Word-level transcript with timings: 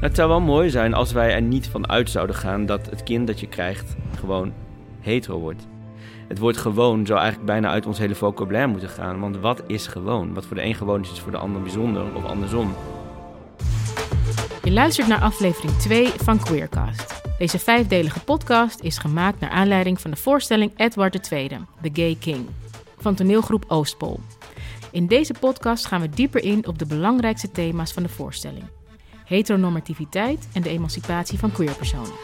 Het 0.00 0.16
zou 0.16 0.28
wel 0.28 0.40
mooi 0.40 0.70
zijn 0.70 0.94
als 0.94 1.12
wij 1.12 1.34
er 1.34 1.42
niet 1.42 1.68
van 1.68 1.88
uit 1.88 2.10
zouden 2.10 2.36
gaan 2.36 2.66
dat 2.66 2.90
het 2.90 3.02
kind 3.02 3.26
dat 3.26 3.40
je 3.40 3.48
krijgt 3.48 3.96
gewoon 4.18 4.52
hetero 5.00 5.38
wordt. 5.38 5.66
Het 6.28 6.38
woord 6.38 6.56
gewoon 6.56 7.06
zou 7.06 7.18
eigenlijk 7.18 7.48
bijna 7.48 7.68
uit 7.68 7.86
ons 7.86 7.98
hele 7.98 8.14
vocabulaire 8.14 8.70
moeten 8.70 8.88
gaan. 8.88 9.20
Want 9.20 9.36
wat 9.36 9.62
is 9.66 9.86
gewoon? 9.86 10.34
Wat 10.34 10.46
voor 10.46 10.56
de 10.56 10.64
een 10.64 10.74
gewoon 10.74 11.00
is, 11.00 11.10
is 11.10 11.20
voor 11.20 11.32
de 11.32 11.38
ander 11.38 11.62
bijzonder 11.62 12.14
of 12.14 12.24
andersom. 12.24 12.74
Je 14.62 14.72
luistert 14.72 15.08
naar 15.08 15.20
aflevering 15.20 15.72
2 15.72 16.06
van 16.06 16.38
Queercast. 16.38 17.22
Deze 17.38 17.58
vijfdelige 17.58 18.20
podcast 18.20 18.80
is 18.80 18.98
gemaakt 18.98 19.40
naar 19.40 19.50
aanleiding 19.50 20.00
van 20.00 20.10
de 20.10 20.16
voorstelling 20.16 20.72
Edward 20.76 21.32
II, 21.32 21.48
The 21.82 21.90
Gay 21.92 22.16
King, 22.20 22.46
van 22.98 23.14
toneelgroep 23.14 23.64
Oostpol. 23.68 24.20
In 24.90 25.06
deze 25.06 25.34
podcast 25.40 25.86
gaan 25.86 26.00
we 26.00 26.08
dieper 26.08 26.44
in 26.44 26.66
op 26.66 26.78
de 26.78 26.86
belangrijkste 26.86 27.50
thema's 27.50 27.92
van 27.92 28.02
de 28.02 28.08
voorstelling: 28.08 28.64
heteronormativiteit 29.26 30.48
en 30.52 30.62
de 30.62 30.68
emancipatie 30.68 31.38
van 31.38 31.52
queerpersonen. 31.52 32.14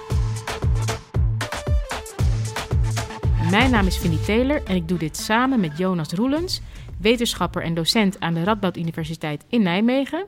Mijn 3.51 3.71
naam 3.71 3.87
is 3.87 3.99
Vinnie 3.99 4.21
Taylor 4.21 4.63
en 4.65 4.77
ik 4.77 4.89
doe 4.89 4.99
dit 4.99 5.17
samen 5.17 5.61
met 5.61 5.79
Jonas 5.79 6.13
Roelens, 6.13 6.61
wetenschapper 7.01 7.63
en 7.63 7.75
docent 7.75 8.21
aan 8.21 8.35
de 8.35 8.45
Radboud 8.45 8.77
Universiteit 8.77 9.45
in 9.49 9.63
Nijmegen. 9.63 10.27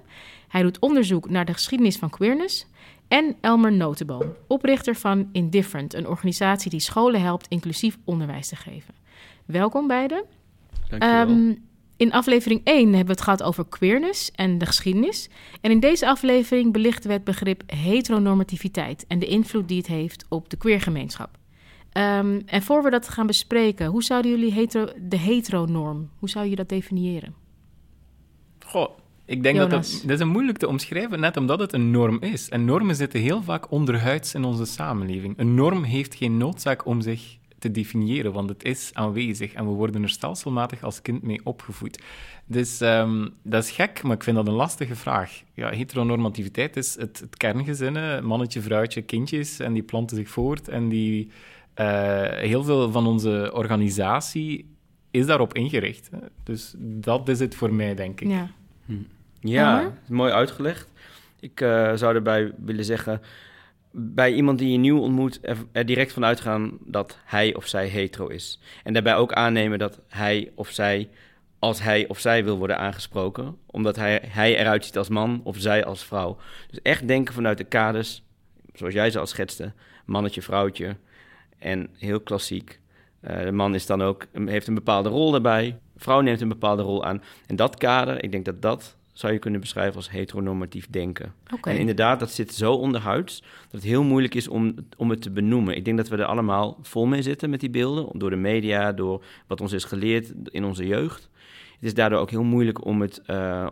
Hij 0.49 0.63
doet 0.63 0.79
onderzoek 0.79 1.31
naar 1.31 1.45
de 1.45 1.53
geschiedenis 1.53 1.97
van 1.97 2.11
queerness. 2.11 2.67
En 3.09 3.37
Elmer 3.41 3.73
Notenboom, 3.73 4.35
oprichter 4.47 4.95
van 4.95 5.29
Indifferent, 5.33 5.95
een 5.95 6.09
organisatie 6.09 6.71
die 6.71 6.81
scholen 6.81 7.21
helpt 7.21 7.47
inclusief 7.49 7.99
onderwijs 8.05 8.49
te 8.49 8.57
geven. 8.57 8.95
Welkom 9.45 9.87
beiden. 9.87 10.25
Um, 10.99 11.65
in 11.97 12.13
aflevering 12.13 12.61
1 12.65 12.77
hebben 12.77 13.05
we 13.05 13.11
het 13.11 13.21
gehad 13.21 13.43
over 13.43 13.67
queerness 13.69 14.31
en 14.31 14.59
de 14.59 14.67
geschiedenis. 14.67 15.29
En 15.61 15.71
in 15.71 15.81
deze 15.81 16.07
aflevering 16.07 16.73
belichten 16.73 17.09
we 17.09 17.13
het 17.15 17.25
begrip 17.25 17.63
heteronormativiteit 17.67 19.05
en 19.09 19.19
de 19.19 19.27
invloed 19.27 19.69
die 19.69 19.79
het 19.79 19.87
heeft 19.87 20.25
op 20.29 20.51
de 20.51 20.57
queergemeenschap. 20.57 21.31
Um, 21.93 22.43
en 22.47 22.63
voor 22.63 22.83
we 22.83 22.91
dat 22.91 23.09
gaan 23.09 23.27
bespreken, 23.27 23.87
hoe 23.87 24.03
zouden 24.03 24.31
jullie 24.31 24.53
hetero, 24.53 24.93
de 25.01 25.17
heteronorm, 25.17 26.11
hoe 26.19 26.29
zou 26.29 26.47
je 26.47 26.57
dat 26.57 26.69
definiëren? 26.69 27.35
Goh, 28.67 28.91
ik 29.25 29.43
denk 29.43 29.57
dat 29.57 29.71
dat, 29.71 30.03
dat 30.07 30.21
is 30.21 30.27
moeilijk 30.27 30.59
te 30.59 30.69
omschrijven, 30.69 31.21
net 31.21 31.37
omdat 31.37 31.61
het 31.61 31.73
een 31.73 31.91
norm 31.91 32.21
is. 32.21 32.49
En 32.49 32.65
normen 32.65 32.97
zitten 32.97 33.21
heel 33.21 33.43
vaak 33.43 33.71
onderhuids 33.71 34.35
in 34.35 34.45
onze 34.45 34.65
samenleving. 34.65 35.39
Een 35.39 35.55
norm 35.55 35.83
heeft 35.83 36.15
geen 36.15 36.37
noodzaak 36.37 36.87
om 36.87 37.01
zich 37.01 37.37
te 37.65 37.71
definiëren, 37.71 38.33
want 38.33 38.49
het 38.49 38.65
is 38.65 38.91
aanwezig 38.93 39.53
en 39.53 39.67
we 39.67 39.73
worden 39.73 40.03
er 40.03 40.09
stelselmatig 40.09 40.83
als 40.83 41.03
kind 41.03 41.23
mee 41.23 41.41
opgevoed. 41.45 42.03
Dus 42.47 42.81
um, 42.81 43.35
dat 43.43 43.65
is 43.65 43.71
gek, 43.71 44.03
maar 44.03 44.17
ik 44.17 44.23
vind 44.23 44.37
dat 44.37 44.47
een 44.47 44.55
lastige 44.55 44.95
vraag. 44.95 45.43
Ja, 45.55 45.71
heteronormativiteit 45.71 46.77
is 46.77 46.97
het, 46.99 47.21
het 47.21 47.37
kerngezinnen, 47.37 48.25
mannetje, 48.25 48.61
vrouwtje, 48.61 49.03
kindjes, 49.03 49.59
en 49.59 49.73
die 49.73 49.83
planten 49.83 50.17
zich 50.17 50.29
voort 50.29 50.69
en 50.69 50.89
die 50.89 51.31
uh, 51.81 52.23
heel 52.29 52.65
veel 52.65 52.91
van 52.91 53.07
onze 53.07 53.51
organisatie 53.55 54.67
is 55.11 55.27
daarop 55.27 55.55
ingericht. 55.55 56.09
Hè. 56.11 56.19
Dus 56.43 56.75
dat 56.79 57.29
is 57.29 57.39
het 57.39 57.55
voor 57.55 57.75
mij, 57.75 57.95
denk 57.95 58.21
ik. 58.21 58.29
Ja, 58.29 58.51
hm. 58.87 58.93
ja 59.41 59.93
mooi 60.09 60.33
uitgelegd. 60.33 60.89
Ik 61.41 61.61
uh, 61.61 61.93
zou 61.95 62.15
erbij 62.15 62.53
willen 62.65 62.85
zeggen, 62.85 63.21
bij 63.97 64.33
iemand 64.33 64.59
die 64.59 64.71
je 64.71 64.79
nieuw 64.79 64.99
ontmoet, 64.99 65.39
er, 65.73 65.87
direct 65.87 66.13
van 66.13 66.25
uitgaan 66.25 66.79
dat 66.81 67.19
hij 67.25 67.55
of 67.55 67.67
zij 67.67 67.87
hetero 67.87 68.27
is. 68.27 68.61
En 68.83 68.93
daarbij 68.93 69.17
ook 69.17 69.33
aannemen 69.33 69.79
dat 69.79 70.01
hij 70.09 70.53
of 70.55 70.71
zij, 70.71 71.09
als 71.59 71.83
hij 71.83 72.09
of 72.09 72.19
zij 72.19 72.45
wil 72.45 72.59
worden 72.59 72.79
aangesproken, 72.79 73.57
omdat 73.67 73.97
hij, 73.97 74.23
hij 74.27 74.59
eruit 74.59 74.85
ziet 74.85 74.99
als 74.99 75.09
man 75.09 75.41
of 75.45 75.57
zij 75.59 75.85
als 75.85 76.05
vrouw. 76.05 76.37
Dus 76.71 76.83
echt 76.83 77.09
denken 77.09 77.35
vanuit 77.35 77.59
de 77.59 77.65
kaders, 77.65 78.23
zoals 78.73 78.95
jij 78.95 79.11
ze 79.11 79.19
al 79.19 79.27
schetste, 79.27 79.73
mannetje, 80.05 80.43
vrouwtje, 80.43 80.97
en 81.59 81.89
heel 81.99 82.21
klassiek. 82.21 82.81
Uh, 83.21 83.43
de 83.43 83.53
man 83.53 83.75
is 83.75 83.87
dan 83.87 84.03
ook, 84.03 84.27
heeft 84.45 84.67
een 84.67 84.75
bepaalde 84.75 85.09
rol 85.09 85.31
daarbij. 85.31 85.79
Vrouw 85.97 86.21
neemt 86.21 86.41
een 86.41 86.49
bepaalde 86.49 86.83
rol 86.83 87.05
aan. 87.05 87.23
En 87.47 87.57
dat 87.57 87.77
kader, 87.77 88.23
ik 88.25 88.33
denk 88.33 88.45
dat 88.45 88.63
dat 88.63 88.97
zou 89.15 89.33
je 89.33 89.39
kunnen 89.39 89.61
beschrijven 89.61 89.97
als 89.97 90.11
heteronormatief 90.11 90.87
denken. 90.91 91.33
Okay. 91.53 91.75
En 91.75 91.81
inderdaad, 91.81 92.21
dat 92.21 92.31
zit 92.31 92.55
zo 92.55 92.73
onderhuids 92.73 93.41
dat 93.41 93.73
het 93.73 93.83
heel 93.83 94.03
moeilijk 94.03 94.35
is 94.35 94.49
om, 94.49 94.75
om 94.97 95.11
het 95.11 95.23
te 95.23 95.31
benoemen. 95.31 95.77
Ik 95.77 95.85
denk 95.85 95.97
dat 95.97 96.09
we 96.09 96.17
er 96.17 96.25
allemaal 96.25 96.79
vol 96.83 97.07
mee 97.07 97.23
zitten 97.23 97.51
met 97.51 97.61
die 97.61 97.71
beelden, 97.71 98.09
door 98.13 98.31
de 98.31 98.37
media, 98.37 98.93
door 98.93 99.25
wat 99.47 99.61
ons 99.61 99.73
is 99.73 99.85
geleerd 99.85 100.33
in 100.45 100.65
onze 100.65 100.87
jeugd. 100.87 101.29
Het 101.75 101.85
is 101.85 101.95
daardoor 101.95 102.19
ook 102.19 102.31
heel 102.31 102.43
moeilijk 102.43 102.85
om 102.85 103.01
het, 103.01 103.23
uh, 103.27 103.67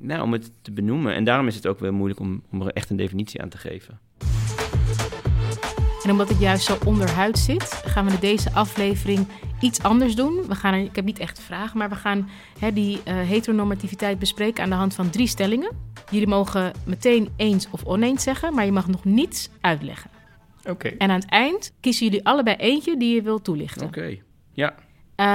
nou, 0.00 0.22
om 0.22 0.32
het 0.32 0.50
te 0.62 0.72
benoemen. 0.72 1.14
En 1.14 1.24
daarom 1.24 1.46
is 1.46 1.54
het 1.54 1.66
ook 1.66 1.78
wel 1.78 1.92
moeilijk 1.92 2.20
om, 2.20 2.42
om 2.50 2.62
er 2.62 2.72
echt 2.72 2.90
een 2.90 2.96
definitie 2.96 3.42
aan 3.42 3.48
te 3.48 3.58
geven. 3.58 3.98
En 6.04 6.10
omdat 6.10 6.28
het 6.28 6.40
juist 6.40 6.64
zo 6.64 6.76
onderhuid 6.84 7.38
zit, 7.38 7.82
gaan 7.84 8.06
we 8.06 8.12
in 8.12 8.20
deze 8.20 8.52
aflevering 8.52 9.26
iets 9.64 9.82
anders 9.82 10.14
doen. 10.14 10.46
We 10.48 10.54
gaan 10.54 10.74
er, 10.74 10.80
ik 10.80 10.96
heb 10.96 11.04
niet 11.04 11.18
echt 11.18 11.40
vragen, 11.40 11.78
maar 11.78 11.88
we 11.88 11.94
gaan 11.94 12.28
hè, 12.58 12.72
die 12.72 12.96
uh, 12.96 13.02
heteronormativiteit 13.04 14.18
bespreken 14.18 14.62
aan 14.62 14.70
de 14.70 14.76
hand 14.76 14.94
van 14.94 15.10
drie 15.10 15.26
stellingen. 15.26 15.70
Jullie 16.10 16.28
mogen 16.28 16.72
meteen 16.86 17.28
eens 17.36 17.68
of 17.70 17.84
oneens 17.84 18.22
zeggen, 18.22 18.54
maar 18.54 18.64
je 18.64 18.72
mag 18.72 18.86
nog 18.88 19.04
niets 19.04 19.48
uitleggen. 19.60 20.10
Oké. 20.68 20.88
En 20.88 21.10
aan 21.10 21.20
het 21.20 21.28
eind 21.28 21.72
kiezen 21.80 22.06
jullie 22.06 22.24
allebei 22.24 22.56
eentje 22.56 22.96
die 22.96 23.14
je 23.14 23.22
wilt 23.22 23.44
toelichten. 23.44 23.86
Oké, 23.86 23.98
okay. 23.98 24.22
ja. 24.52 24.74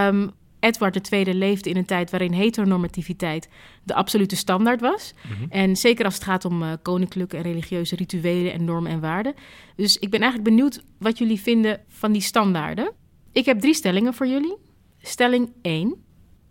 Um, 0.08 0.32
Edward 0.60 1.12
II 1.12 1.34
leefde 1.34 1.70
in 1.70 1.78
een 1.78 1.86
tijd 1.86 2.10
waarin 2.10 2.32
heteronormativiteit 2.32 3.50
de 3.84 3.94
absolute 3.94 4.36
standaard 4.36 4.82
was. 4.82 5.14
Mm 5.14 5.36
-hmm. 5.36 5.50
En 5.50 5.76
zeker 5.76 6.06
als 6.06 6.14
het 6.14 6.24
gaat 6.24 6.46
om 6.46 6.64
uh, 6.64 6.72
koninklijke 6.82 7.38
en 7.38 7.44
religieuze 7.44 7.96
rituelen 7.96 8.54
en 8.54 8.66
normen 8.66 8.92
en 8.92 9.00
waarden. 9.00 9.34
Dus 9.76 9.98
ik 9.98 10.10
ben 10.10 10.22
eigenlijk 10.22 10.50
benieuwd 10.50 10.84
wat 10.98 11.18
jullie 11.18 11.40
vinden 11.40 11.82
van 11.88 12.12
die 12.12 12.22
standaarden. 12.22 12.94
Ik 13.32 13.46
heb 13.46 13.60
drie 13.60 13.74
stellingen 13.74 14.14
voor 14.14 14.28
jullie. 14.28 14.58
Stelling 15.02 15.54
1. 15.62 16.04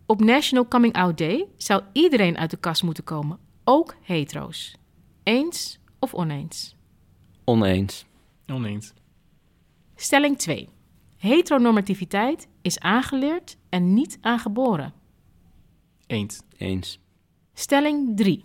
Op 0.07 0.21
National 0.21 0.69
Coming 0.69 0.95
Out 0.95 1.19
Day 1.19 1.47
zou 1.57 1.83
iedereen 1.93 2.39
uit 2.39 2.51
de 2.51 2.57
kast 2.57 2.83
moeten 2.83 3.05
komen, 3.05 3.39
ook 3.65 3.97
hetero's. 4.03 4.75
Eens 5.23 5.79
of 5.99 6.15
oneens? 6.15 6.77
Oneens. 7.45 8.07
Oneens. 8.47 8.93
Stelling 9.95 10.39
2. 10.39 10.69
Heteronormativiteit 11.17 12.49
is 12.63 12.79
aangeleerd 12.79 13.57
en 13.69 13.95
niet 13.95 14.19
aangeboren. 14.21 14.93
Eens. 16.07 16.41
Eens. 16.57 17.01
Stelling 17.55 18.17
3. 18.17 18.45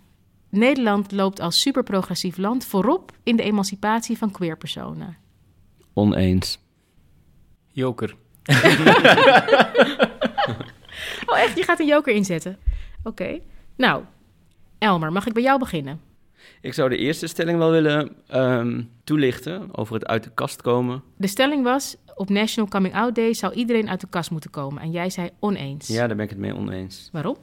Nederland 0.50 1.12
loopt 1.12 1.40
als 1.40 1.60
superprogressief 1.60 2.36
land 2.36 2.64
voorop 2.64 3.12
in 3.22 3.36
de 3.36 3.42
emancipatie 3.42 4.18
van 4.18 4.30
queerpersonen. 4.30 5.16
Oneens. 5.92 6.58
Joker. 7.68 8.16
oh, 11.26 11.38
echt? 11.38 11.56
Je 11.56 11.62
gaat 11.64 11.80
een 11.80 11.86
joker 11.86 12.14
inzetten? 12.14 12.58
Oké. 12.98 13.08
Okay. 13.08 13.42
Nou, 13.76 14.02
Elmer, 14.78 15.12
mag 15.12 15.26
ik 15.26 15.32
bij 15.32 15.42
jou 15.42 15.58
beginnen? 15.58 16.00
Ik 16.60 16.74
zou 16.74 16.88
de 16.88 16.96
eerste 16.96 17.26
stelling 17.26 17.58
wel 17.58 17.70
willen 17.70 18.16
um, 18.34 18.90
toelichten 19.04 19.76
over 19.76 19.94
het 19.94 20.06
uit 20.06 20.24
de 20.24 20.30
kast 20.34 20.62
komen. 20.62 21.02
De 21.16 21.26
stelling 21.26 21.64
was: 21.64 21.96
op 22.14 22.28
National 22.28 22.70
Coming 22.70 22.94
Out 22.94 23.14
Day 23.14 23.34
zou 23.34 23.54
iedereen 23.54 23.88
uit 23.88 24.00
de 24.00 24.06
kast 24.10 24.30
moeten 24.30 24.50
komen. 24.50 24.82
En 24.82 24.90
jij 24.90 25.10
zei 25.10 25.30
oneens. 25.40 25.88
Ja, 25.88 26.06
daar 26.06 26.16
ben 26.16 26.24
ik 26.24 26.30
het 26.30 26.38
mee 26.38 26.54
oneens. 26.54 27.08
Waarom? 27.12 27.36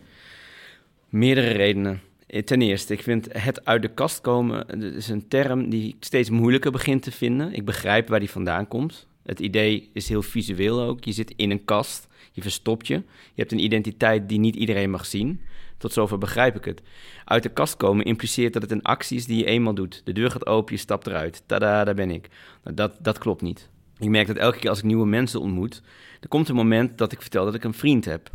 Meerdere 1.09 1.51
redenen. 1.51 2.01
Ten 2.45 2.62
eerste, 2.62 2.94
ik 2.94 3.03
vind 3.03 3.28
het 3.31 3.66
uit 3.66 3.81
de 3.81 3.94
kast 3.94 4.22
komen 4.22 4.68
dat 4.68 4.94
is 4.94 5.09
een 5.09 5.28
term 5.28 5.69
die 5.69 5.88
ik 5.88 5.95
steeds 6.00 6.29
moeilijker 6.29 6.72
begin 6.72 7.00
te 7.00 7.12
vinden. 7.12 7.53
Ik 7.53 7.66
begrijp 7.66 8.07
waar 8.07 8.19
die 8.19 8.29
vandaan 8.29 8.68
komt. 8.68 9.07
Het 9.24 9.40
idee 9.40 9.90
is 9.94 10.09
heel 10.09 10.22
visueel 10.22 10.82
ook. 10.82 11.04
Je 11.04 11.12
zit 11.12 11.34
in 11.36 11.52
een 11.52 11.66
kast, 11.66 12.08
je 12.32 12.42
verstopt 12.42 12.88
je. 12.88 12.94
Je 12.94 13.02
hebt 13.42 13.52
een 13.52 13.64
identiteit 13.64 14.30
die 14.30 14.40
niet 14.40 14.56
iedereen 14.56 14.90
mag 14.90 15.06
zien. 15.06 15.42
Tot 15.78 15.94
zover 15.94 16.18
begrijp 16.18 16.56
ik 16.56 16.66
het. 16.66 16.82
Uit 17.26 17.44
de 17.44 17.50
kast 17.50 17.78
komen 17.78 18.06
impliceert 18.06 18.54
dat 18.54 18.62
het 18.62 18.72
een 18.72 18.81
actie 18.81 19.18
is 19.18 19.26
die 19.26 19.38
je 19.38 19.46
eenmaal 19.46 19.74
doet. 19.74 20.01
De 20.04 20.13
deur 20.13 20.31
gaat 20.31 20.45
open, 20.45 20.74
je 20.74 20.80
stapt 20.80 21.07
eruit. 21.07 21.44
Tada, 21.45 21.84
daar 21.84 21.95
ben 21.95 22.12
ik. 22.12 22.30
Nou, 22.63 22.75
dat, 22.75 22.98
dat 23.00 23.18
klopt 23.18 23.42
niet. 23.42 23.69
Ik 23.98 24.10
merk 24.10 24.28
dat 24.28 24.36
elke 24.36 24.60
keer 24.60 24.69
als 24.69 24.80
ik 24.80 24.86
nieuwe 24.86 25.06
mensen 25.06 25.40
ontmoet, 25.40 25.81
er 26.19 26.28
komt 26.28 26.50
een 26.50 26.56
moment 26.56 26.98
dat 26.98 27.12
ik 27.12 27.22
vertel 27.22 27.45
dat 27.45 27.54
ik 27.54 27.63
een 27.63 27.74
vriend 27.74 28.06
heb. 28.06 28.30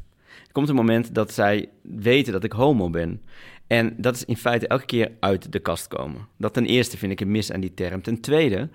Er 0.46 0.52
komt 0.52 0.69
een 0.69 0.75
moment 0.75 1.14
dat 1.14 1.32
zij 1.32 1.69
weten 1.82 2.32
dat 2.32 2.44
ik 2.44 2.52
homo 2.52 2.90
ben. 2.90 3.22
En 3.66 3.94
dat 3.96 4.14
is 4.14 4.25
in 4.25 4.37
feite 4.37 4.66
elke 4.66 4.87
keer 4.87 5.12
uit 5.20 5.52
de 5.52 5.58
kast 5.58 5.88
komen. 5.88 6.28
Dat 6.38 6.52
ten 6.52 6.66
eerste 6.66 6.99
vind 6.99 7.12
ik 7.12 7.20
een 7.20 7.31
mis 7.31 7.52
aan 7.52 7.60
die 7.60 7.75
term. 7.75 8.02
Ten 8.02 8.20
tweede, 8.20 8.69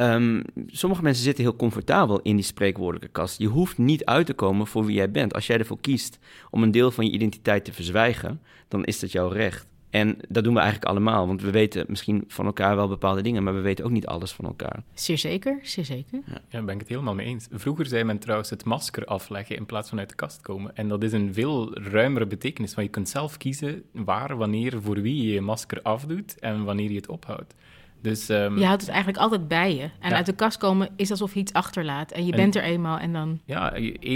um, 0.00 0.42
sommige 0.66 1.02
mensen 1.02 1.24
zitten 1.24 1.44
heel 1.44 1.56
comfortabel 1.56 2.20
in 2.20 2.36
die 2.36 2.44
spreekwoordelijke 2.44 3.12
kast. 3.12 3.38
Je 3.38 3.46
hoeft 3.46 3.78
niet 3.78 4.04
uit 4.04 4.26
te 4.26 4.34
komen 4.34 4.66
voor 4.66 4.84
wie 4.84 4.96
jij 4.96 5.10
bent. 5.10 5.34
Als 5.34 5.46
jij 5.46 5.58
ervoor 5.58 5.80
kiest 5.80 6.18
om 6.50 6.62
een 6.62 6.70
deel 6.70 6.90
van 6.90 7.04
je 7.04 7.12
identiteit 7.12 7.64
te 7.64 7.72
verzwijgen, 7.72 8.40
dan 8.68 8.84
is 8.84 9.00
dat 9.00 9.12
jouw 9.12 9.28
recht. 9.28 9.68
En 9.90 10.16
dat 10.28 10.44
doen 10.44 10.54
we 10.54 10.60
eigenlijk 10.60 10.90
allemaal, 10.90 11.26
want 11.26 11.42
we 11.42 11.50
weten 11.50 11.84
misschien 11.88 12.24
van 12.28 12.46
elkaar 12.46 12.76
wel 12.76 12.88
bepaalde 12.88 13.22
dingen, 13.22 13.42
maar 13.42 13.54
we 13.54 13.60
weten 13.60 13.84
ook 13.84 13.90
niet 13.90 14.06
alles 14.06 14.32
van 14.32 14.44
elkaar. 14.44 14.82
Zeer 14.94 15.18
zeker, 15.18 15.58
zeer 15.62 15.84
zeker. 15.84 16.20
Ja, 16.26 16.40
daar 16.50 16.64
ben 16.64 16.74
ik 16.74 16.80
het 16.80 16.88
helemaal 16.88 17.14
mee 17.14 17.26
eens. 17.26 17.46
Vroeger 17.50 17.86
zei 17.86 18.04
men 18.04 18.18
trouwens 18.18 18.50
het 18.50 18.64
masker 18.64 19.04
afleggen 19.04 19.56
in 19.56 19.66
plaats 19.66 19.88
van 19.88 19.98
uit 19.98 20.08
de 20.08 20.14
kast 20.14 20.40
komen. 20.40 20.76
En 20.76 20.88
dat 20.88 21.02
is 21.02 21.12
een 21.12 21.34
veel 21.34 21.78
ruimere 21.78 22.26
betekenis, 22.26 22.74
want 22.74 22.86
je 22.86 22.92
kunt 22.92 23.08
zelf 23.08 23.36
kiezen 23.36 23.82
waar, 23.92 24.36
wanneer, 24.36 24.82
voor 24.82 25.00
wie 25.00 25.22
je 25.22 25.32
je 25.32 25.40
masker 25.40 25.82
afdoet 25.82 26.38
en 26.38 26.64
wanneer 26.64 26.90
je 26.90 26.96
het 26.96 27.08
ophoudt. 27.08 27.54
Dus, 28.02 28.28
um, 28.28 28.58
je 28.58 28.64
houdt 28.64 28.80
het 28.80 28.90
eigenlijk 28.90 29.22
altijd 29.22 29.48
bij 29.48 29.76
je. 29.76 29.90
En 29.98 30.12
uit 30.12 30.26
de 30.26 30.32
kast 30.32 30.58
komen 30.58 30.88
is 30.96 31.10
alsof 31.10 31.34
je 31.34 31.40
iets 31.40 31.52
achterlaat. 31.52 32.12
En 32.12 32.26
je 32.26 32.32
bent 32.32 32.56
er 32.56 32.62
eenmaal 32.62 32.98
en 32.98 33.12
dan... 33.12 33.40
Ja, 33.44 33.72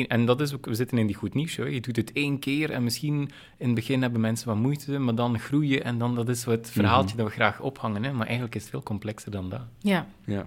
en 0.09 0.25
dat 0.25 0.41
is 0.41 0.55
ook... 0.55 0.67
We 0.67 0.75
zitten 0.75 0.99
in 0.99 1.07
die 1.07 1.17
goed 1.17 1.35
nieuws. 1.35 1.55
Je 1.55 1.81
doet 1.81 1.97
het 1.97 2.13
één 2.13 2.39
keer 2.39 2.71
en 2.71 2.85
misschien 2.85 3.31
in 3.59 3.67
het 3.67 3.75
begin 3.75 4.03
hebben 4.03 4.21
mensen 4.21 4.49
wat 4.49 4.57
moeite, 4.57 4.99
maar 4.99 5.15
dan 5.15 5.39
groeien 5.39 5.85
en 5.85 5.99
dan 5.99 6.15
dat 6.15 6.29
is 6.29 6.45
het 6.45 6.71
verhaaltje 6.71 7.15
mhm. 7.15 7.17
dat 7.17 7.27
we 7.27 7.33
graag 7.33 7.61
ophangen. 7.61 8.05
Hè? 8.05 8.13
Maar 8.13 8.27
eigenlijk 8.27 8.55
is 8.55 8.61
het 8.61 8.71
veel 8.71 8.83
complexer 8.83 9.31
dan 9.31 9.49
dat. 9.49 9.63
Ja. 9.79 10.07
ja. 10.25 10.47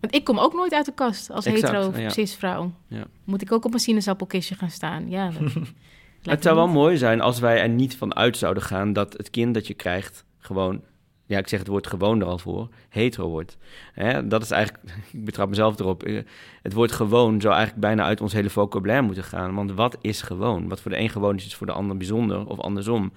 Want 0.00 0.14
ik 0.14 0.24
kom 0.24 0.38
ook 0.38 0.54
nooit 0.54 0.72
uit 0.72 0.86
de 0.86 0.94
kast 0.94 1.30
als 1.30 1.44
hetero 1.44 1.92
ja. 1.96 2.08
cisvrouw. 2.08 2.72
Ja. 2.86 3.04
Moet 3.24 3.42
ik 3.42 3.52
ook 3.52 3.64
op 3.64 3.74
een 3.74 3.80
sinaasappelkistje 3.80 4.54
gaan 4.54 4.70
staan? 4.70 5.10
Ja, 5.10 5.30
het 6.22 6.42
zou 6.42 6.56
wel 6.56 6.68
mooi 6.68 6.96
zijn 6.96 7.20
als 7.20 7.38
wij 7.38 7.60
er 7.60 7.68
niet 7.68 7.96
van 7.96 8.16
uit 8.16 8.36
zouden 8.36 8.62
gaan 8.62 8.92
dat 8.92 9.12
het 9.12 9.30
kind 9.30 9.54
dat 9.54 9.66
je 9.66 9.74
krijgt 9.74 10.24
gewoon 10.38 10.82
ja, 11.30 11.38
ik 11.38 11.48
zeg 11.48 11.58
het 11.58 11.68
woord 11.68 11.86
gewoon 11.86 12.20
er 12.20 12.26
al 12.26 12.38
voor, 12.38 12.68
hetero 12.88 13.28
wordt. 13.28 13.56
Hè, 13.92 14.26
dat 14.26 14.42
is 14.42 14.50
eigenlijk, 14.50 14.84
ik 15.12 15.24
betrap 15.24 15.48
mezelf 15.48 15.78
erop, 15.78 16.02
eh, 16.02 16.22
het 16.62 16.72
woord 16.72 16.92
gewoon 16.92 17.40
zou 17.40 17.54
eigenlijk 17.54 17.86
bijna 17.86 18.04
uit 18.04 18.20
ons 18.20 18.32
hele 18.32 18.50
vocabulaire 18.50 19.06
moeten 19.06 19.24
gaan. 19.24 19.54
Want 19.54 19.72
wat 19.72 19.96
is 20.00 20.22
gewoon? 20.22 20.68
Wat 20.68 20.80
voor 20.80 20.90
de 20.90 20.98
een 20.98 21.08
gewoon 21.08 21.36
is, 21.36 21.46
is 21.46 21.54
voor 21.54 21.66
de 21.66 21.72
ander 21.72 21.96
bijzonder 21.96 22.46
of 22.46 22.58
andersom. 22.58 23.12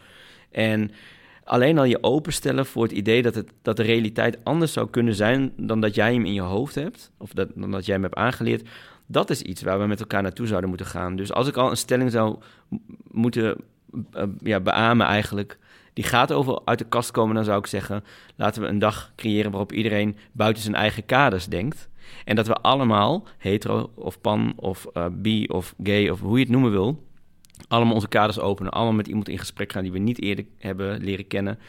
En 0.52 0.92
alleen 1.44 1.78
al 1.78 1.84
je 1.84 2.04
openstellen 2.04 2.66
voor 2.66 2.84
het 2.84 2.92
idee 2.92 3.22
dat, 3.22 3.36
het, 3.36 3.52
dat 3.62 3.78
de 3.78 3.84
realiteit 3.84 4.38
anders 4.44 4.74
zou 4.74 4.90
kunnen 4.90 5.16
zijn 5.16 5.54
dan 5.58 5.82
dat 5.82 5.96
jij 5.96 6.14
hem 6.14 6.26
in 6.26 6.34
je 6.34 6.42
hoofd 6.42 6.76
hebt, 6.76 7.12
of 7.18 7.32
dat, 7.32 7.50
dan 7.56 7.72
dat 7.72 7.86
jij 7.86 7.94
hem 7.94 8.04
hebt 8.04 8.16
aangeleerd, 8.16 8.70
dat 9.06 9.30
is 9.30 9.42
iets 9.42 9.62
waar 9.62 9.80
we 9.80 9.86
met 9.86 10.00
elkaar 10.00 10.22
naartoe 10.22 10.48
zouden 10.48 10.70
moeten 10.70 10.88
gaan. 10.88 11.16
Dus 11.16 11.34
als 11.34 11.48
ik 11.48 11.58
al 11.58 11.70
een 11.70 11.78
stelling 11.78 12.12
zou 12.12 12.40
moeten 13.12 13.58
uh, 14.16 14.24
ja, 14.38 14.60
beamen 14.60 15.06
eigenlijk 15.06 15.58
die 15.94 16.04
gaat 16.04 16.32
over 16.32 16.62
uit 16.66 16.80
de 16.80 16.86
kast 16.86 17.12
komen, 17.12 17.36
dan 17.36 17.44
zou 17.44 17.60
ik 17.60 17.68
zeggen: 17.68 18.04
laten 18.36 18.62
we 18.62 18.68
een 18.68 18.80
dag 18.80 19.12
creëren 19.16 19.52
waarop 19.52 19.72
iedereen 19.72 20.18
buiten 20.32 20.64
zijn 20.64 20.76
eigen 20.76 21.06
kaders 21.06 21.46
denkt. 21.46 21.90
En 22.26 22.36
dat 22.36 22.48
we 22.48 22.54
allemaal, 22.54 23.28
hetero 23.38 23.92
of 23.96 24.22
pan 24.22 24.54
of 24.56 24.88
uh, 24.94 25.06
bi 25.12 25.46
of 25.48 25.76
gay 25.84 26.10
of 26.10 26.20
hoe 26.20 26.38
je 26.38 26.44
het 26.44 26.52
noemen 26.52 26.72
wil, 26.72 27.04
allemaal 27.68 27.94
onze 27.94 28.08
kaders 28.08 28.40
openen. 28.40 28.72
Allemaal 28.72 28.94
met 28.94 29.08
iemand 29.08 29.30
in 29.30 29.40
gesprek 29.40 29.72
gaan 29.72 29.84
die 29.84 29.92
we 29.92 30.00
niet 30.00 30.22
eerder 30.22 30.46
hebben 30.58 31.04
leren 31.04 31.28
kennen. 31.28 31.60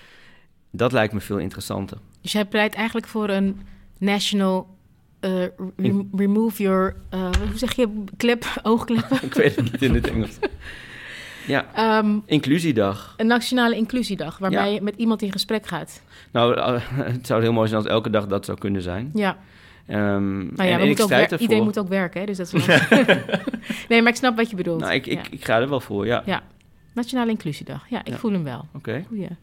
Dat 0.70 0.92
lijkt 0.92 1.12
me 1.12 1.20
veel 1.20 1.38
interessanter. 1.38 1.98
Dus 2.20 2.32
jij 2.32 2.44
pleit 2.44 2.74
eigenlijk 2.74 3.06
voor 3.06 3.28
een 3.28 3.60
national 3.98 4.76
uh, 5.20 5.44
remove 6.12 6.62
your, 6.62 6.96
uh, 7.14 7.30
hoe 7.48 7.58
zeg 7.58 7.76
je, 7.76 8.04
clip, 8.16 8.60
oogklippen? 8.62 9.18
ik 9.28 9.34
weet 9.34 9.56
het 9.56 9.72
niet 9.72 9.82
in 9.82 9.94
het 9.94 10.08
Engels. 10.08 10.38
Ja, 11.46 11.98
um, 11.98 12.22
inclusiedag. 12.26 13.14
Een 13.16 13.26
nationale 13.26 13.76
inclusiedag, 13.76 14.38
waarbij 14.38 14.72
je 14.72 14.80
met 14.80 14.94
iemand 14.96 15.22
in 15.22 15.32
gesprek 15.32 15.66
gaat. 15.66 16.02
Nou, 16.30 16.56
uh, 16.56 16.80
het 17.14 17.26
zou 17.26 17.42
heel 17.42 17.52
mooi 17.52 17.68
zijn 17.68 17.80
als 17.80 17.90
elke 17.90 18.10
dag 18.10 18.26
dat 18.26 18.44
zou 18.44 18.58
kunnen 18.58 18.82
zijn. 18.82 19.10
Ja. 19.14 19.36
Um, 19.88 19.96
nou 20.54 20.68
ja, 20.68 20.78
en, 20.78 21.00
ook 21.00 21.40
iedereen 21.40 21.64
moet 21.64 21.78
ook 21.78 21.88
werken, 21.88 22.20
hè, 22.20 22.26
dus 22.26 22.36
dat 22.36 22.52
is 22.52 22.66
Nee, 23.88 24.02
maar 24.02 24.10
ik 24.10 24.16
snap 24.16 24.36
wat 24.36 24.50
je 24.50 24.56
bedoelt. 24.56 24.80
Nou, 24.80 24.94
ik, 24.94 25.06
ik, 25.06 25.28
ik 25.30 25.44
ga 25.44 25.60
er 25.60 25.68
wel 25.68 25.80
voor, 25.80 26.06
ja. 26.06 26.22
Ja, 26.26 26.42
Nationale 26.94 27.30
Inclusiedag. 27.30 27.88
Ja, 27.88 28.04
ik 28.04 28.14
voel 28.14 28.32
hem 28.32 28.44
wel. 28.44 28.64
Oké. 28.74 29.04
Okay. 29.10 29.36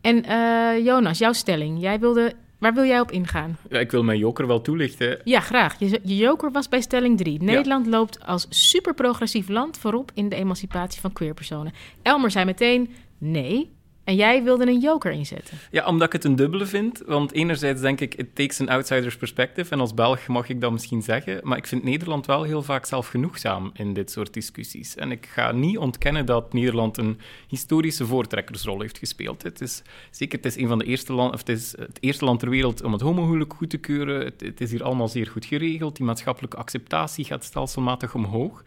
En 0.00 0.24
uh, 0.30 0.84
Jonas, 0.84 1.18
jouw 1.18 1.32
stelling. 1.32 1.80
Jij 1.80 2.00
wilde 2.00 2.32
Waar 2.62 2.74
wil 2.74 2.84
jij 2.84 3.00
op 3.00 3.10
ingaan? 3.10 3.58
Ja, 3.70 3.78
ik 3.78 3.90
wil 3.90 4.02
mijn 4.02 4.18
joker 4.18 4.46
wel 4.46 4.60
toelichten. 4.60 5.18
Ja, 5.24 5.40
graag. 5.40 5.78
Je, 5.78 6.00
je 6.02 6.16
joker 6.16 6.50
was 6.50 6.68
bij 6.68 6.80
stelling 6.80 7.18
3. 7.18 7.42
Nederland 7.42 7.86
loopt 7.86 8.26
als 8.26 8.46
superprogressief 8.48 9.48
land 9.48 9.78
voorop 9.78 10.10
in 10.14 10.28
de 10.28 10.36
emancipatie 10.36 11.00
van 11.00 11.12
queerpersonen. 11.12 11.72
Elmer 12.02 12.30
zei 12.30 12.44
meteen 12.44 12.94
nee. 13.18 13.70
En 14.04 14.14
jij 14.14 14.42
wilde 14.42 14.66
een 14.66 14.80
joker 14.80 15.12
inzetten. 15.12 15.58
Ja, 15.70 15.86
omdat 15.86 16.06
ik 16.06 16.12
het 16.12 16.24
een 16.24 16.36
dubbele 16.36 16.66
vind. 16.66 17.02
Want 17.06 17.32
enerzijds 17.32 17.80
denk 17.80 18.00
ik, 18.00 18.14
it 18.14 18.34
takes 18.34 18.60
an 18.60 18.68
outsider's 18.68 19.16
perspective. 19.16 19.70
En 19.70 19.80
als 19.80 19.94
Belg 19.94 20.26
mag 20.26 20.48
ik 20.48 20.60
dat 20.60 20.72
misschien 20.72 21.02
zeggen. 21.02 21.40
Maar 21.42 21.58
ik 21.58 21.66
vind 21.66 21.84
Nederland 21.84 22.26
wel 22.26 22.42
heel 22.42 22.62
vaak 22.62 22.86
zelfgenoegzaam 22.86 23.70
in 23.74 23.92
dit 23.92 24.10
soort 24.10 24.34
discussies. 24.34 24.94
En 24.94 25.10
ik 25.10 25.26
ga 25.26 25.52
niet 25.52 25.78
ontkennen 25.78 26.26
dat 26.26 26.52
Nederland 26.52 26.96
een 26.96 27.18
historische 27.48 28.06
voortrekkersrol 28.06 28.80
heeft 28.80 28.98
gespeeld. 28.98 29.42
Het 29.42 29.60
is, 29.60 29.82
zeker, 30.10 30.36
het 30.36 30.46
is, 30.46 30.56
een 30.56 30.68
van 30.68 30.78
de 30.78 30.84
eerste 30.84 31.12
land, 31.12 31.34
of 31.34 31.38
het, 31.38 31.48
is 31.48 31.74
het 31.78 31.98
eerste 32.00 32.24
land 32.24 32.40
ter 32.40 32.50
wereld 32.50 32.82
om 32.82 32.92
het 32.92 33.00
homohuwelijk 33.00 33.54
goed 33.54 33.70
te 33.70 33.78
keuren. 33.78 34.24
Het, 34.24 34.40
het 34.40 34.60
is 34.60 34.70
hier 34.70 34.82
allemaal 34.82 35.08
zeer 35.08 35.26
goed 35.26 35.44
geregeld. 35.44 35.96
Die 35.96 36.06
maatschappelijke 36.06 36.56
acceptatie 36.56 37.24
gaat 37.24 37.44
stelselmatig 37.44 38.14
omhoog. 38.14 38.62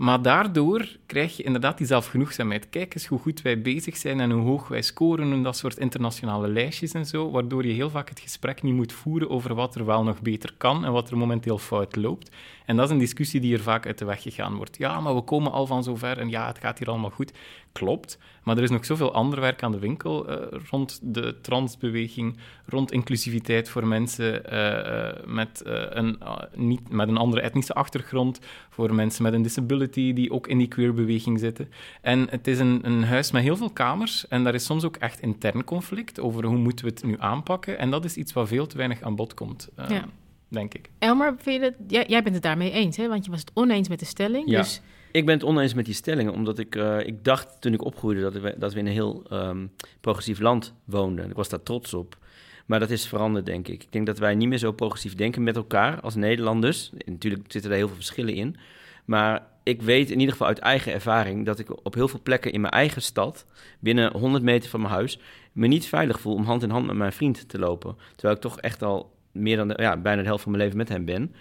Maar 0.00 0.22
daardoor 0.22 0.88
krijg 1.06 1.36
je 1.36 1.42
inderdaad 1.42 1.78
die 1.78 1.86
zelfgenoegzaamheid. 1.86 2.68
Kijk 2.68 2.94
eens 2.94 3.06
hoe 3.06 3.18
goed 3.18 3.42
wij 3.42 3.60
bezig 3.60 3.96
zijn 3.96 4.20
en 4.20 4.30
hoe 4.30 4.42
hoog 4.42 4.68
wij 4.68 4.82
scoren 4.82 5.32
in 5.32 5.42
dat 5.42 5.56
soort 5.56 5.78
internationale 5.78 6.48
lijstjes 6.48 6.92
en 6.92 7.06
zo, 7.06 7.30
waardoor 7.30 7.66
je 7.66 7.72
heel 7.72 7.90
vaak 7.90 8.08
het 8.08 8.20
gesprek 8.20 8.62
niet 8.62 8.74
moet 8.74 8.92
voeren 8.92 9.30
over 9.30 9.54
wat 9.54 9.74
er 9.74 9.84
wel 9.84 10.02
nog 10.02 10.22
beter 10.22 10.54
kan 10.56 10.84
en 10.84 10.92
wat 10.92 11.10
er 11.10 11.16
momenteel 11.16 11.58
fout 11.58 11.96
loopt. 11.96 12.30
En 12.66 12.76
dat 12.76 12.84
is 12.84 12.90
een 12.90 12.98
discussie 12.98 13.40
die 13.40 13.54
er 13.54 13.62
vaak 13.62 13.86
uit 13.86 13.98
de 13.98 14.04
weg 14.04 14.22
gegaan 14.22 14.54
wordt. 14.54 14.76
Ja, 14.76 15.00
maar 15.00 15.14
we 15.14 15.22
komen 15.22 15.52
al 15.52 15.66
van 15.66 15.82
zover 15.82 16.18
en 16.18 16.28
ja, 16.28 16.46
het 16.46 16.58
gaat 16.58 16.78
hier 16.78 16.88
allemaal 16.88 17.10
goed. 17.10 17.32
Klopt, 17.72 18.18
maar 18.44 18.56
er 18.56 18.62
is 18.62 18.70
nog 18.70 18.84
zoveel 18.84 19.12
ander 19.12 19.40
werk 19.40 19.62
aan 19.62 19.72
de 19.72 19.78
winkel 19.78 20.30
uh, 20.30 20.36
rond 20.70 20.98
de 21.02 21.40
transbeweging, 21.40 22.36
rond 22.66 22.92
inclusiviteit 22.92 23.68
voor 23.68 23.86
mensen 23.86 24.42
uh, 24.52 25.08
met, 25.26 25.62
een, 25.64 26.18
niet, 26.54 26.88
met 26.88 27.08
een 27.08 27.16
andere 27.16 27.42
etnische 27.42 27.74
achtergrond, 27.74 28.40
voor 28.70 28.94
mensen 28.94 29.22
met 29.22 29.32
een 29.32 29.42
disability 29.42 30.12
die 30.12 30.32
ook 30.32 30.46
in 30.46 30.58
die 30.58 30.68
queerbeweging 30.68 31.38
zitten. 31.38 31.70
En 32.00 32.26
het 32.30 32.46
is 32.46 32.58
een, 32.58 32.80
een 32.82 33.04
huis 33.04 33.30
met 33.30 33.42
heel 33.42 33.56
veel 33.56 33.70
kamers 33.70 34.28
en 34.28 34.44
daar 34.44 34.54
is 34.54 34.64
soms 34.64 34.84
ook 34.84 34.96
echt 34.96 35.20
intern 35.20 35.64
conflict 35.64 36.20
over 36.20 36.44
hoe 36.44 36.58
moeten 36.58 36.84
we 36.84 36.90
het 36.90 37.04
nu 37.04 37.16
aanpakken. 37.18 37.78
En 37.78 37.90
dat 37.90 38.04
is 38.04 38.16
iets 38.16 38.32
wat 38.32 38.48
veel 38.48 38.66
te 38.66 38.76
weinig 38.76 39.02
aan 39.02 39.16
bod 39.16 39.34
komt. 39.34 39.68
Ja 39.88 40.04
denk 40.50 40.74
ik. 40.74 40.90
Elmer, 40.98 41.34
vind 41.38 41.62
je 41.62 41.74
jij, 41.88 42.04
jij, 42.08 42.22
bent 42.22 42.34
het 42.34 42.44
daarmee 42.44 42.70
eens, 42.70 42.96
hè? 42.96 43.08
Want 43.08 43.24
je 43.24 43.30
was 43.30 43.40
het 43.40 43.50
oneens 43.54 43.88
met 43.88 43.98
de 43.98 44.04
stelling. 44.04 44.50
Ja. 44.50 44.58
Dus... 44.58 44.80
Ik 45.12 45.26
ben 45.26 45.34
het 45.34 45.44
oneens 45.44 45.74
met 45.74 45.84
die 45.84 45.94
stellingen, 45.94 46.32
omdat 46.32 46.58
ik, 46.58 46.74
uh, 46.74 47.00
ik 47.00 47.24
dacht 47.24 47.60
toen 47.60 47.72
ik 47.72 47.84
opgroeide 47.84 48.20
dat 48.20 48.32
we, 48.32 48.54
dat 48.58 48.72
we 48.72 48.78
in 48.78 48.86
een 48.86 48.92
heel 48.92 49.24
um, 49.32 49.70
progressief 50.00 50.38
land 50.38 50.74
woonden. 50.84 51.30
Ik 51.30 51.36
was 51.36 51.48
daar 51.48 51.62
trots 51.62 51.94
op. 51.94 52.18
Maar 52.66 52.80
dat 52.80 52.90
is 52.90 53.06
veranderd, 53.06 53.46
denk 53.46 53.68
ik. 53.68 53.82
Ik 53.82 53.92
denk 53.92 54.06
dat 54.06 54.18
wij 54.18 54.34
niet 54.34 54.48
meer 54.48 54.58
zo 54.58 54.72
progressief 54.72 55.14
denken 55.14 55.42
met 55.42 55.56
elkaar 55.56 56.00
als 56.00 56.14
Nederlanders. 56.14 56.90
Natuurlijk 57.06 57.52
zitten 57.52 57.70
er 57.70 57.76
heel 57.76 57.86
veel 57.86 57.96
verschillen 57.96 58.34
in. 58.34 58.56
Maar 59.04 59.46
ik 59.62 59.82
weet 59.82 60.10
in 60.10 60.18
ieder 60.18 60.32
geval 60.32 60.46
uit 60.46 60.58
eigen 60.58 60.92
ervaring 60.92 61.46
dat 61.46 61.58
ik 61.58 61.84
op 61.86 61.94
heel 61.94 62.08
veel 62.08 62.20
plekken 62.22 62.52
in 62.52 62.60
mijn 62.60 62.72
eigen 62.72 63.02
stad, 63.02 63.46
binnen 63.80 64.16
100 64.16 64.44
meter 64.44 64.70
van 64.70 64.80
mijn 64.80 64.92
huis, 64.92 65.18
me 65.52 65.66
niet 65.66 65.86
veilig 65.86 66.20
voel 66.20 66.34
om 66.34 66.44
hand 66.44 66.62
in 66.62 66.70
hand 66.70 66.86
met 66.86 66.96
mijn 66.96 67.12
vriend 67.12 67.48
te 67.48 67.58
lopen. 67.58 67.96
Terwijl 68.12 68.34
ik 68.34 68.40
toch 68.40 68.60
echt 68.60 68.82
al 68.82 69.14
meer 69.32 69.56
dan 69.56 69.72
ja, 69.76 69.96
bijna 69.96 70.20
de 70.20 70.26
helft 70.26 70.42
van 70.42 70.52
mijn 70.52 70.64
leven 70.64 70.78
met 70.78 70.88
hem 70.88 71.04
ben. 71.04 71.34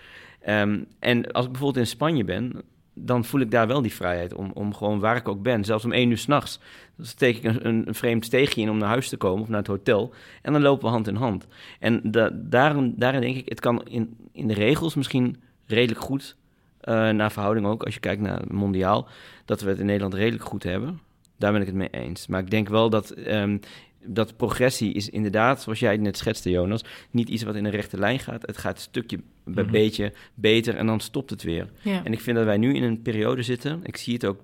Um, 0.47 0.85
en 0.99 1.31
als 1.31 1.45
ik 1.45 1.51
bijvoorbeeld 1.51 1.85
in 1.85 1.91
Spanje 1.91 2.23
ben, 2.23 2.63
dan 2.93 3.25
voel 3.25 3.41
ik 3.41 3.51
daar 3.51 3.67
wel 3.67 3.81
die 3.81 3.93
vrijheid 3.93 4.33
om, 4.33 4.51
om 4.53 4.73
gewoon 4.73 4.99
waar 4.99 5.15
ik 5.15 5.27
ook 5.27 5.41
ben. 5.41 5.63
Zelfs 5.63 5.85
om 5.85 5.91
één 5.91 6.09
uur 6.09 6.17
s'nachts. 6.17 6.59
Dan 6.95 7.05
steek 7.05 7.37
ik 7.37 7.43
een, 7.43 7.87
een, 7.87 7.95
vreemd 7.95 8.25
steegje 8.25 8.61
in 8.61 8.69
om 8.69 8.77
naar 8.77 8.89
huis 8.89 9.09
te 9.09 9.17
komen 9.17 9.41
of 9.41 9.47
naar 9.49 9.57
het 9.57 9.67
hotel. 9.67 10.13
En 10.41 10.53
dan 10.53 10.61
lopen 10.61 10.85
we 10.85 10.91
hand 10.91 11.07
in 11.07 11.15
hand. 11.15 11.47
En 11.79 12.01
daarin, 12.33 12.95
denk 12.97 13.35
ik, 13.35 13.49
het 13.49 13.59
kan 13.59 13.83
in, 13.83 14.17
in 14.31 14.47
de 14.47 14.53
regels 14.53 14.95
misschien 14.95 15.41
redelijk 15.65 16.01
goed. 16.01 16.37
Uh, 16.83 17.09
naar 17.09 17.31
verhouding 17.31 17.65
ook, 17.65 17.83
als 17.83 17.93
je 17.93 17.99
kijkt 17.99 18.21
naar 18.21 18.41
mondiaal, 18.47 19.07
dat 19.45 19.61
we 19.61 19.69
het 19.69 19.79
in 19.79 19.85
Nederland 19.85 20.13
redelijk 20.13 20.43
goed 20.43 20.63
hebben. 20.63 20.99
Daar 21.37 21.51
ben 21.51 21.61
ik 21.61 21.67
het 21.67 21.75
mee 21.75 21.89
eens. 21.89 22.27
Maar 22.27 22.39
ik 22.39 22.49
denk 22.49 22.69
wel 22.69 22.89
dat 22.89 23.17
um, 23.17 23.59
dat 24.03 24.37
progressie 24.37 24.93
is 24.93 25.09
inderdaad, 25.09 25.61
zoals 25.61 25.79
jij 25.79 25.97
net 25.97 26.17
schetste, 26.17 26.49
Jonas, 26.49 26.83
niet 27.11 27.29
iets 27.29 27.43
wat 27.43 27.55
in 27.55 27.65
een 27.65 27.71
rechte 27.71 27.97
lijn 27.97 28.19
gaat. 28.19 28.41
Het 28.41 28.57
gaat 28.57 28.79
stukje 28.79 29.19
bij 29.43 29.63
mhm. 29.63 29.71
beetje 29.71 30.13
beter 30.33 30.75
en 30.75 30.85
dan 30.85 30.99
stopt 30.99 31.29
het 31.29 31.43
weer. 31.43 31.69
En 31.83 32.13
ik 32.13 32.21
vind 32.21 32.37
dat 32.37 32.45
wij 32.45 32.57
nu 32.57 32.73
in 32.73 32.83
een 32.83 33.01
periode 33.01 33.41
zitten, 33.41 33.79
ik 33.83 33.97
zie 33.97 34.13
het 34.13 34.25
ook. 34.25 34.39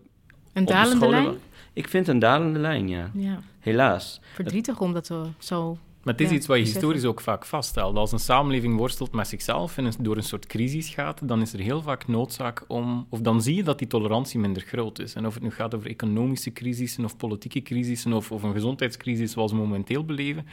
Een 0.54 0.66
dalende 0.66 1.10
lijn? 1.10 1.36
Ik 1.74 1.88
vind 1.88 2.08
een 2.08 2.20
dalende 2.20 2.60
lijn, 2.60 2.90
ja. 2.90 3.12
ja. 3.14 3.40
Helaas. 3.60 4.22
Verdrietig 4.34 4.80
om 4.80 4.94
dat 4.94 5.14
zo 5.40 5.78
maar 6.06 6.14
het 6.14 6.24
is 6.24 6.32
iets 6.32 6.48
wat 6.48 6.58
je 6.58 6.64
historisch 6.64 7.06
ook 7.06 7.22
vaak 7.22 7.46
vaststelt. 7.46 7.96
Als 7.96 8.12
een 8.12 8.20
samenleving 8.20 8.78
worstelt 8.78 9.12
met 9.12 9.28
zichzelf 9.28 9.78
en 9.78 9.92
door 10.00 10.18
een 10.18 10.24
soort 10.24 10.46
crisis 10.46 10.90
gaat, 10.90 11.28
dan 11.28 11.42
is 11.42 11.54
er 11.54 11.60
heel 11.60 11.82
vaak 11.82 12.08
noodzaak 12.08 12.64
om... 12.68 13.08
Of 13.10 13.20
dan 13.20 13.42
zie 13.42 13.56
je 13.56 13.64
dat 13.64 13.80
die 13.80 13.88
tolerantie 13.88 14.40
minder 14.40 14.62
groot 14.62 15.00
is. 15.00 15.14
En 15.14 15.26
of 15.26 15.34
het 15.34 15.44
nu 15.44 15.52
gaat 15.52 15.76
over 15.76 15.90
economische 15.90 16.54
crisissen 16.54 17.06
of 17.06 17.18
politieke 17.18 17.62
crisissen 17.62 18.14
of, 18.14 18.32
of 18.32 18.44
een 18.44 18.54
gezondheidscrisis 18.54 19.32
zoals 19.32 19.52
we 19.52 19.58
momenteel 19.58 20.06
beleven, 20.06 20.46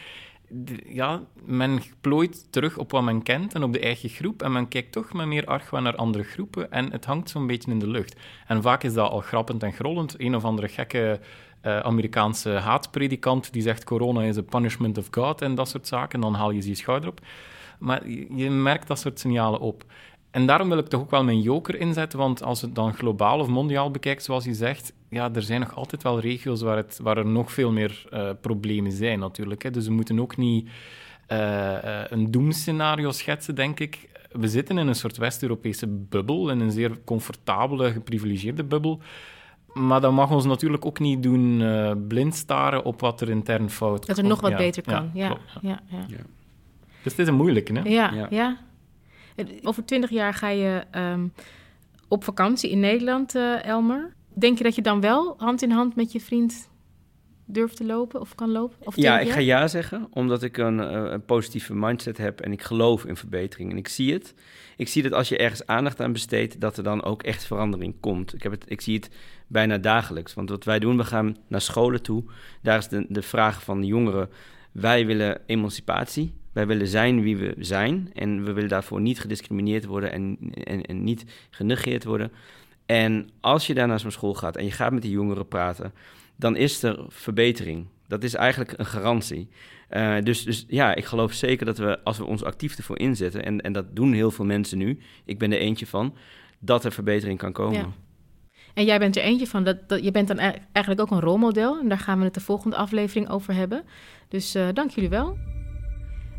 ja, 0.87 1.23
men 1.45 1.83
plooit 2.01 2.53
terug 2.53 2.79
op 2.79 2.91
wat 2.91 3.03
men 3.03 3.23
kent 3.23 3.55
en 3.55 3.63
op 3.63 3.73
de 3.73 3.81
eigen 3.81 4.09
groep. 4.09 4.43
En 4.43 4.53
men 4.53 4.69
kijkt 4.69 4.93
toch 4.93 5.13
met 5.13 5.27
meer 5.27 5.45
argwaan 5.47 5.83
naar 5.83 5.97
andere 5.97 6.25
groepen. 6.25 6.71
En 6.71 6.93
het 6.93 7.05
hangt 7.05 7.31
zo'n 7.31 7.47
beetje 7.47 7.71
in 7.71 7.79
de 7.79 7.89
lucht. 7.89 8.17
En 8.47 8.63
vaak 8.63 8.83
is 8.83 8.95
dat 8.95 9.11
al 9.11 9.21
grappend 9.21 9.63
en 9.63 9.73
grollend. 9.73 10.15
Een 10.19 10.35
of 10.35 10.45
andere 10.45 10.69
gekke 10.69 11.21
uh, 11.63 11.79
Amerikaanse 11.79 12.51
haatpredikant 12.51 13.53
die 13.53 13.63
zegt 13.63 13.85
corona 13.85 14.23
is 14.23 14.37
a 14.37 14.43
punishment 14.43 14.99
of 14.99 15.09
God 15.11 15.43
en 15.43 15.55
dat 15.55 15.69
soort 15.69 15.87
zaken. 15.87 16.21
Dan 16.21 16.35
haal 16.35 16.51
je 16.51 16.61
ze 16.61 16.69
je 16.69 16.75
schouder 16.75 17.09
op. 17.09 17.21
Maar 17.79 18.09
je 18.09 18.51
merkt 18.51 18.89
dat 18.89 18.99
soort 18.99 19.21
signalen 19.21 19.61
op. 19.61 19.85
En 20.31 20.47
daarom 20.47 20.69
wil 20.69 20.79
ik 20.79 20.87
toch 20.87 21.01
ook 21.01 21.11
wel 21.11 21.25
mijn 21.25 21.41
joker 21.41 21.75
inzetten, 21.75 22.19
want 22.19 22.43
als 22.43 22.61
het 22.61 22.75
dan 22.75 22.95
globaal 22.95 23.39
of 23.39 23.49
mondiaal 23.49 23.91
bekijkt, 23.91 24.25
zoals 24.25 24.45
je 24.45 24.55
zegt, 24.55 24.93
ja, 25.09 25.35
er 25.35 25.43
zijn 25.43 25.61
nog 25.61 25.75
altijd 25.75 26.03
wel 26.03 26.21
regio's 26.21 26.63
waar, 26.63 26.77
het, 26.77 26.99
waar 27.03 27.17
er 27.17 27.27
nog 27.27 27.53
veel 27.53 27.73
meer 27.73 28.05
uh, 28.13 28.31
problemen 28.41 28.93
zijn 28.93 29.19
natuurlijk. 29.19 29.63
Hè. 29.63 29.71
Dus 29.71 29.87
we 29.87 29.93
moeten 29.93 30.21
ook 30.21 30.37
niet 30.37 30.69
uh, 31.29 32.05
een 32.09 32.31
doemscenario 32.31 33.11
schetsen, 33.11 33.55
denk 33.55 33.81
ik. 33.81 34.09
We 34.31 34.49
zitten 34.49 34.79
in 34.79 34.87
een 34.87 34.95
soort 34.95 35.17
West-Europese 35.17 35.87
bubbel, 35.87 36.51
in 36.51 36.61
een 36.61 36.71
zeer 36.71 36.99
comfortabele, 37.05 37.93
geprivilegeerde 37.93 38.65
bubbel. 38.65 39.01
Maar 39.75 40.01
dat 40.01 40.13
mag 40.13 40.31
ons 40.31 40.45
natuurlijk 40.45 40.87
ook 40.87 40.99
niet 40.99 41.23
doen 41.23 41.61
uh, 41.61 41.93
blind 42.09 42.35
staren 42.35 42.85
op 42.85 43.01
wat 43.01 43.21
er 43.21 43.29
intern 43.29 43.71
fout 43.71 44.07
Dat 44.07 44.19
er 44.19 44.25
nog 44.25 44.41
wat 44.41 44.57
beter 44.57 44.83
kan, 44.83 45.11
ja. 45.15 45.37
ja, 45.61 45.81
ja. 45.89 46.07
Dus 47.03 47.13
het 47.13 47.19
is 47.19 47.29
een 47.29 47.35
moeilijke, 47.35 47.73
hè? 47.73 47.89
Ja, 47.89 48.27
ja. 48.31 48.59
Over 49.63 49.85
twintig 49.85 50.11
jaar 50.11 50.35
ga 50.35 50.49
je 50.49 50.85
um, 50.93 51.33
op 52.09 52.25
vakantie 52.25 52.71
in 52.71 52.81
Nederland, 52.81 53.35
uh, 53.35 53.65
Elmer. 53.65 54.15
Denk 54.35 54.59
je 54.59 54.65
dat 54.65 54.75
je 54.75 54.83
dan 54.83 55.01
wel 55.01 55.35
hand 55.39 55.63
in 55.63 55.71
hand 55.71 55.97
met 55.97 56.13
je 56.13 56.21
vriend 56.21 56.71
durft 57.55 57.77
te 57.77 57.85
lopen 57.85 58.21
of 58.21 58.35
kan 58.35 58.51
lopen? 58.51 58.77
Of 58.87 58.97
ja, 58.97 59.21
ik 59.21 59.31
ga 59.31 59.39
ja 59.39 59.69
zeggen, 59.69 60.09
omdat 60.11 60.43
ik 60.43 60.57
een, 60.57 60.81
eh, 60.81 61.13
een, 61.13 61.25
positieve 61.25 61.75
mindset 61.75 62.19
heb 62.19 62.41
en 62.41 62.53
ik 62.53 62.63
geloof 62.63 63.05
in 63.05 63.17
verbetering. 63.17 63.71
En 63.71 63.77
ik 63.77 63.89
zie 63.89 64.13
het. 64.13 64.35
Ik 64.77 64.89
zie 64.89 65.03
dat 65.03 65.13
als 65.13 65.29
je 65.29 65.37
ergens 65.37 65.67
aandacht 65.67 66.01
aan 66.01 66.13
besteedt, 66.13 66.61
dat 66.61 66.77
er 66.77 66.83
dan 66.83 67.03
ook 67.03 67.23
echt 67.23 67.45
verandering 67.45 67.95
komt. 68.01 68.35
Ik, 68.35 68.43
heb 68.43 68.53
het, 68.53 68.65
ik 68.67 68.81
zie 68.81 68.97
het 68.97 69.11
bijna 69.47 69.79
dagelijks. 69.79 70.35
Want 70.35 70.49
wat 70.49 70.65
wij 70.65 70.79
doen, 70.79 70.97
we 70.97 71.05
gaan 71.05 71.37
naar 71.49 71.61
scholen 71.61 72.03
toe. 72.03 72.25
Daar 72.63 72.79
is 72.79 72.89
de, 72.89 73.07
de 73.09 73.23
vraag 73.23 73.63
van 73.63 73.81
de 73.81 73.87
jongeren. 73.87 74.29
Wij 74.73 75.07
willen 75.07 75.41
emancipatie. 75.47 76.35
Wij 76.53 76.67
willen 76.67 76.87
zijn 76.89 77.23
wie 77.23 77.37
we 77.37 77.55
zijn. 77.59 78.11
En 78.15 78.45
we 78.45 78.53
willen 78.53 78.69
daarvoor 78.69 79.01
niet 79.01 79.21
gediscrimineerd 79.21 79.85
worden 79.85 80.13
en, 80.13 80.39
en, 80.65 80.83
en 80.83 81.05
niet 81.05 81.25
genegeerd 81.51 82.05
worden. 82.05 82.33
En 82.87 83.29
als 83.41 83.67
je 83.67 83.75
daar 83.75 83.87
naar 83.87 84.01
zo'n 84.01 84.11
school 84.11 84.35
gaat 84.35 84.57
en 84.57 84.65
je 84.65 84.71
gaat 84.71 84.93
met 84.93 85.03
die 85.03 85.11
jongeren 85.11 85.49
praten, 85.49 85.93
dan 86.43 86.57
is 86.57 86.83
er 86.83 87.05
verbetering. 87.09 87.87
Dat 88.07 88.25
is 88.25 88.35
eigenlijk 88.35 88.73
een 88.77 88.87
garantie. 88.87 89.49
Uh, 89.91 90.17
dus, 90.23 90.45
dus 90.45 90.65
ja, 90.69 90.95
ik 90.95 91.05
geloof 91.05 91.33
zeker 91.33 91.67
dat 91.67 91.79
we, 91.79 92.01
als 92.05 92.19
we 92.19 92.25
ons 92.25 92.45
actief 92.45 92.77
ervoor 92.77 92.99
inzetten, 92.99 93.45
en, 93.45 93.61
en 93.61 93.73
dat 93.73 93.97
doen 93.97 94.13
heel 94.13 94.31
veel 94.31 94.45
mensen 94.45 94.79
nu, 94.79 94.99
ik 95.25 95.39
ben 95.39 95.53
er 95.53 95.59
eentje 95.59 95.87
van, 95.87 96.15
dat 96.59 96.85
er 96.85 96.93
verbetering 96.93 97.39
kan 97.39 97.53
komen. 97.53 97.79
Ja. 97.79 97.93
En 98.75 98.85
jij 98.85 98.99
bent 98.99 99.17
er 99.17 99.23
eentje 99.23 99.47
van, 99.47 99.65
dat, 99.65 99.89
dat, 99.89 100.05
je 100.05 100.11
bent 100.11 100.29
dan 100.29 100.39
eigenlijk 100.39 101.01
ook 101.01 101.11
een 101.11 101.21
rolmodel. 101.21 101.79
En 101.79 101.89
daar 101.89 101.99
gaan 101.99 102.19
we 102.19 102.25
het 102.25 102.35
de 102.35 102.41
volgende 102.41 102.77
aflevering 102.77 103.29
over 103.29 103.55
hebben. 103.55 103.85
Dus 104.29 104.57
uh, 104.57 104.69
dank 104.73 104.91
jullie 104.91 105.11
wel. 105.11 105.39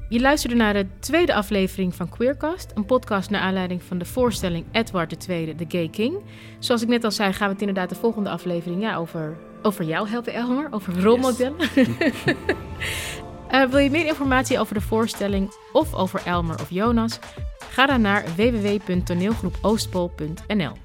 Je 0.10 0.20
luisterde 0.20 0.56
naar 0.56 0.74
de 0.74 0.86
tweede 1.00 1.34
aflevering 1.34 1.96
van 1.96 2.10
Queercast, 2.10 2.72
een 2.74 2.86
podcast 2.86 3.30
naar 3.30 3.42
aanleiding 3.42 3.84
van 3.84 3.98
de 3.98 4.06
voorstelling 4.06 4.66
Edward 4.72 5.28
II, 5.28 5.56
de 5.56 5.66
Gay 5.68 5.90
King. 5.90 6.16
Zoals 6.60 6.82
ik 6.82 6.88
net 6.88 7.04
al 7.04 7.12
zei, 7.12 7.34
gaan 7.34 7.48
we 7.48 7.54
het 7.54 7.62
inderdaad 7.62 7.90
de 7.90 7.96
volgende 7.96 8.30
aflevering 8.30 8.82
ja, 8.82 8.96
over, 8.96 9.38
over 9.62 9.86
jou 9.86 10.10
hebben, 10.10 10.34
Elmer, 10.34 10.68
over 10.72 11.02
rolmodellen. 11.02 11.70
Yes. 11.76 11.88
uh, 13.52 13.66
wil 13.72 13.80
je 13.80 13.90
meer 13.90 14.06
informatie 14.06 14.60
over 14.60 14.74
de 14.74 14.82
voorstelling 14.82 15.54
of 15.72 15.94
over 15.94 16.22
Elmer 16.26 16.62
of 16.62 16.70
Jonas? 16.70 17.20
Ga 17.70 17.86
dan 17.86 18.02
naar 18.02 18.26
www.toneelgroepoostpol.nl. 18.36 20.83